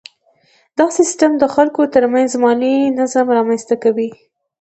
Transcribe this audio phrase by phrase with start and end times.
[0.77, 4.09] دا سیستم د خلکو ترمنځ مالي نظم رامنځته کوي.